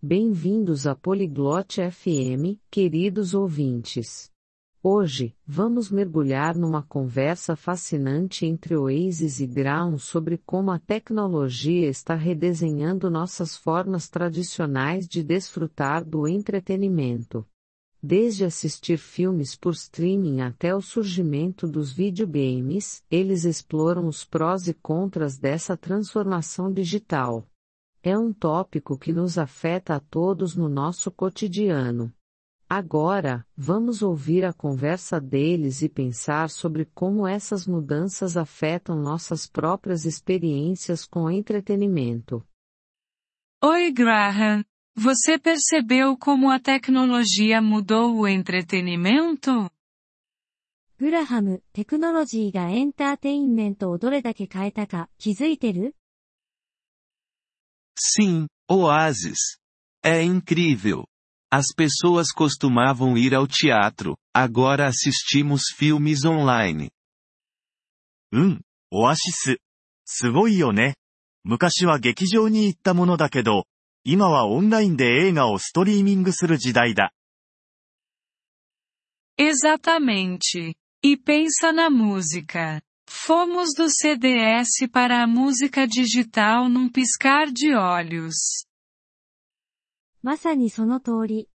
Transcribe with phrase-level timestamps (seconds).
[0.00, 4.30] Bem-vindos a Poliglote FM, queridos ouvintes.
[4.80, 12.14] Hoje, vamos mergulhar numa conversa fascinante entre Oasis e Brown sobre como a tecnologia está
[12.14, 17.44] redesenhando nossas formas tradicionais de desfrutar do entretenimento.
[18.00, 24.74] Desde assistir filmes por streaming até o surgimento dos videogames, eles exploram os prós e
[24.74, 27.44] contras dessa transformação digital.
[28.01, 32.13] É um tópico que nos afeta a todos no nosso cotidiano.
[32.69, 40.05] Agora, vamos ouvir a conversa deles e pensar sobre como essas mudanças afetam nossas próprias
[40.05, 42.45] experiências com entretenimento.
[43.63, 44.65] Oi, Graham.
[44.95, 49.69] Você percebeu como a tecnologia mudou o entretenimento?
[50.99, 55.95] グラハム、テクノロジーがエンターテインメントをどれだけ変えたか気づいてる
[57.97, 59.57] Sim, Oasis.
[60.03, 61.05] É incrível.
[61.51, 66.89] As pessoas costumavam ir ao teatro, agora assistimos filmes online.
[68.31, 69.57] うん、オアシス。
[70.05, 70.95] すごいよね。
[71.43, 73.65] 昔は劇場に行ったものだけど、
[74.03, 77.13] 今はオンラインで映画をストリーミングする時代だ。
[79.37, 80.75] Exatamente.
[81.03, 82.81] E pensa na música.
[83.07, 88.65] Fomos do CDS para a música digital num piscar de olhos.
[90.21, 91.49] まさにその通り。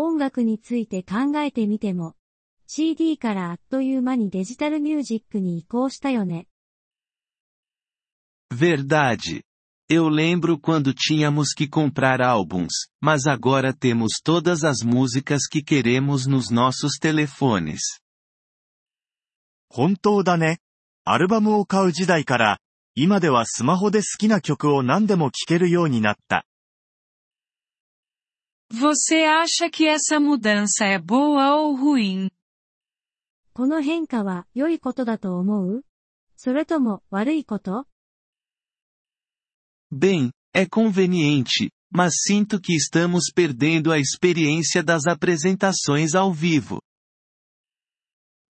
[0.00, 2.14] 音楽について考えてみても、
[2.68, 6.46] CD からあっという間にデジタルミュージックに移行したよね。
[8.54, 9.42] Verdade.
[9.90, 16.28] Eu lembro quando tínhamos que comprar álbuns, mas agora temos todas as músicas que queremos
[16.28, 17.80] nos nossos telefones.
[19.68, 20.60] 本当だね。
[21.05, 22.59] アルバムを買う時代から、
[22.95, 26.45] 今ではスマホで好きな曲を何でも聴けるようになった。
[28.71, 32.29] Você acha que essa mudança é boa ou ruim?
[33.53, 35.83] この変化は良いことだと思う
[36.37, 37.85] それとも悪いこと
[39.91, 46.79] Bem, é conveniente, mas sinto que estamos perdendo a experiência das apresentações ao vivo.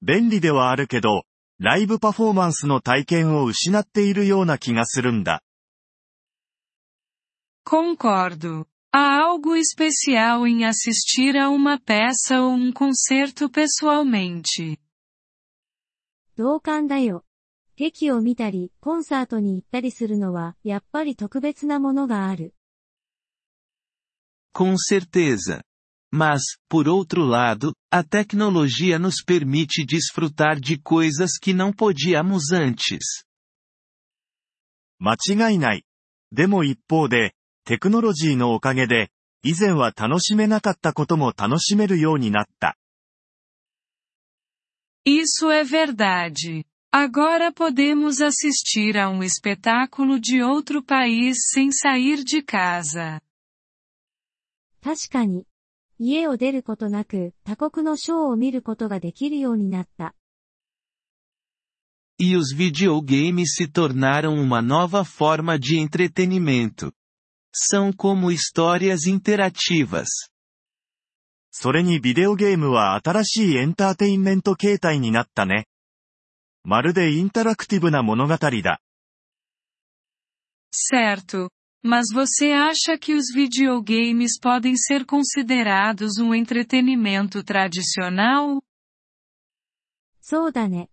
[0.01, 1.23] 便利ではあるけど、
[1.59, 5.41] ライブパフォーマンスの体験を失っているような気がするんだ。
[7.65, 8.65] Concordo.
[8.91, 14.77] Há algo especial em assistir a uma peça ou um concerto pessoalmente.
[16.35, 17.23] 同感だよ。
[17.75, 22.53] 劇を見たり、コンサートに行ったりするのは、やっぱり特別なものがある。
[24.53, 25.63] Com certeza.
[26.12, 33.24] Mas, por outro lado, a tecnologia nos permite desfrutar de coisas que não podíamos antes.
[34.98, 35.84] 間違いない。
[36.32, 39.10] でも一方で、テクノロジーのおかげで、
[39.42, 42.76] 以前は楽しめなかったことも楽しめるようになった。
[45.06, 46.64] Isso é verdade.
[46.92, 53.20] Agora podemos assistir a um espetáculo de outro país sem sair de casa.
[54.82, 55.46] 確かに。
[55.99, 60.15] 家を出ることなく、他国のショーを見ることができるようになった。
[62.19, 66.93] E os videogames se tornaram uma nova forma de entretenimento.
[67.53, 70.07] São como histórias interativas.
[71.51, 75.67] それにビデオゲームは新しいエンターテインメント形態になったね。
[76.63, 78.81] まるでインタラクティブな物語だ。
[80.71, 81.49] Certo.
[81.82, 88.60] Mas você acha que os videogames podem ser considerados um entretenimento tradicional?
[90.20, 90.90] そうだね。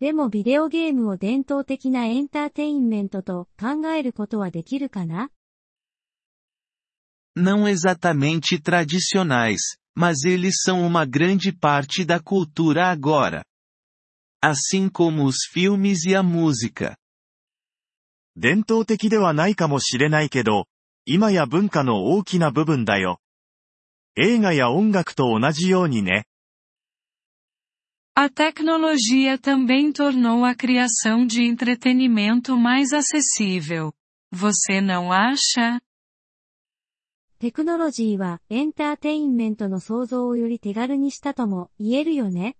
[0.00, 5.30] でもビデオゲームを伝統的なエンターテインメントと考えることはできるかな
[7.36, 9.60] Não exatamente tradicionais,
[9.96, 13.44] mas eles são uma grande parte da cultura agora.
[14.42, 16.96] Assim como os filmes e a música.
[18.39, 20.65] 伝統的ではないかもしれないけど、
[21.05, 23.19] 今や文化の大きな部分だよ。
[24.15, 26.25] 映画や音楽と同じようにね。
[28.15, 33.91] A tecnologia também tornou a criação de entretenimento mais acessível.
[34.31, 35.81] Você não acha?
[37.39, 42.55] テクノロジーはエンターテインメントの創造をより手軽にしたとも言えるよね。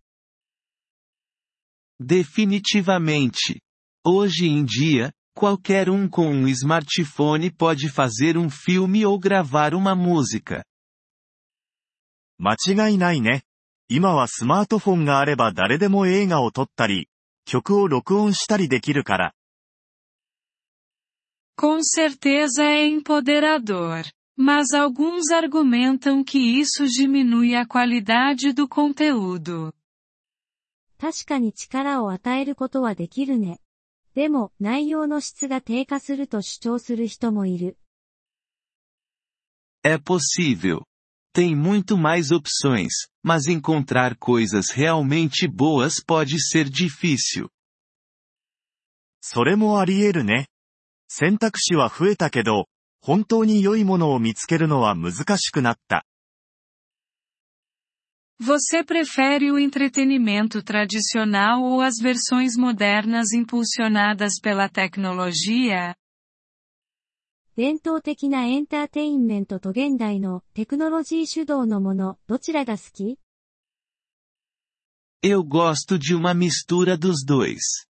[2.02, 3.62] Definitivamente.
[4.06, 9.95] Hoje em dia, qualquer um com um smartphone pode fazer um filme ou gravar uma
[9.95, 10.65] música.
[12.39, 12.56] 間
[12.89, 13.45] 違いないね。
[13.89, 17.09] 今はスマートフォンがあれば誰でも映画を撮ったり、
[17.45, 19.35] 曲を録音したりできるから。
[21.56, 24.05] Com certeza é empoderador.
[24.37, 29.73] mas alguns argumentam que isso diminui a qualidade do conteúdo.
[30.99, 33.61] 確かに力を与えることはできるね。
[34.19, 37.77] でも、内容の質が低下すると主張する人もいる。
[39.81, 40.81] É possível.
[41.33, 42.89] Tem muito mais opções,
[43.24, 47.48] mas encontrar coisas realmente boas pode ser difícil.
[49.21, 50.48] それもあり得るね。
[51.07, 52.68] 選択肢は増えたけど、
[53.00, 56.06] 本当に良いものを見つけるのは難しくなった。
[58.41, 65.95] Você prefere o entretenimento tradicional ou as versões modernas impulsionadas pela tecnologia?
[67.56, 73.17] 伝統的なエンターテインメントと現代のテクノロジー主導のもの、どちらが好き
[75.23, 77.87] Eu gosto de uma mistura dos dois.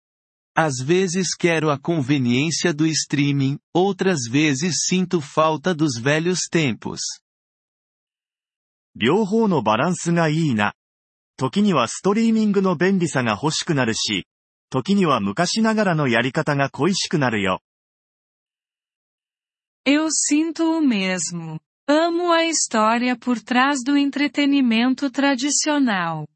[0.54, 7.00] Às vezes quero a conveniência do streaming, outras vezes sinto falta dos velhos tempos.
[8.95, 10.73] 両方のバランスがいいな。
[11.37, 14.27] 時にはストリーミングの便利さが欲しくなるし、
[14.69, 17.61] 時には昔ながらのやり方が恋しくなるよ。
[19.85, 21.59] Eu sinto o mesmo.
[21.87, 26.27] Amo a história por trás do entretenimento tradicional.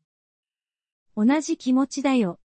[1.15, 2.39] 同じ気持ちだよ。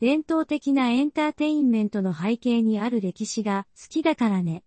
[0.00, 4.62] 伝統的なエンターテインメントの背景にある歴史が好きだからね。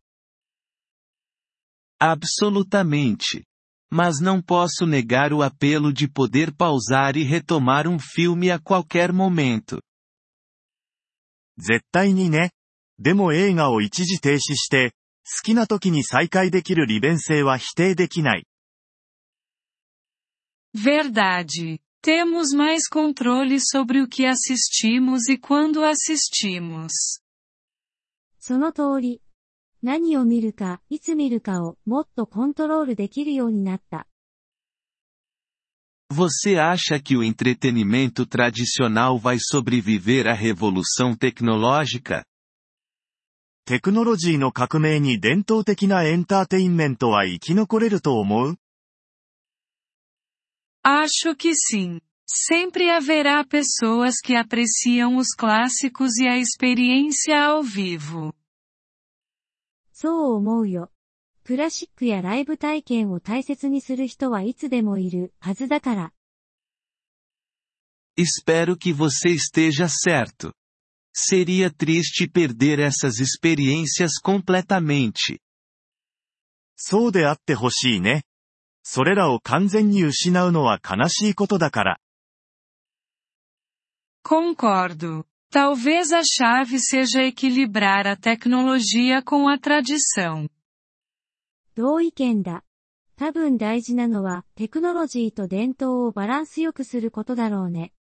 [2.00, 3.44] Absolutamente.
[3.93, 9.13] Mas não posso negar o apelo de poder pausar e retomar um filme a qualquer
[9.13, 9.81] momento.
[11.59, 12.53] 絶対にね。
[12.99, 14.93] でも映画を一時停止して、
[15.25, 18.47] 好きな時に再開できる利便性は否定できない。
[20.75, 21.81] Verdade.
[22.03, 27.21] Temos mais controle sobre o que assistimos e quando assistimos.
[28.39, 29.21] その通り。
[29.83, 34.07] 何を見るか、いつ見るかをもっとコントロールできるようになった。
[36.11, 42.25] Você acha que o entretenimento tradicional vai sobreviver à revolução tecnológica?
[43.67, 48.59] テクノロジーの革命に伝統的なエンターテインメントは生き残れると思う
[50.83, 52.01] Acho que sim.
[52.27, 58.35] Sempre haverá pessoas que apreciam os clássicos e a experiência ao vivo.
[60.04, 60.92] そう思うよ。
[61.46, 66.14] クラシックやライブ体験を大切にする人はいつでもいるはずだから。
[68.18, 70.52] Espero que você esteja certo.
[71.16, 75.40] Seria triste perder essas experiências completamente.
[76.76, 78.24] そうであってほしいね。
[78.84, 82.00] それらを完全に失うのは悲しいことだから。
[84.26, 85.24] Concordo.
[85.53, 90.49] Talvez a chave seja equilibrar a tecnologia com a tradição.
[91.75, 92.65] 同意見だ。
[93.17, 97.93] 多分大事なのはテクノロジーと伝統をバランスよくすることだろうね。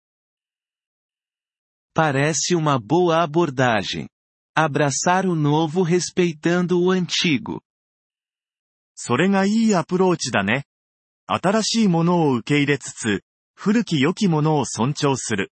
[1.96, 4.08] Parece uma boa abordagem.
[4.56, 7.62] Abraçar o novo respeitando o antigo.
[8.94, 10.66] それがいいアプローチだね。
[11.28, 13.24] 新しいものを受け入れつつ、
[13.56, 15.52] 古き良きものを尊重する。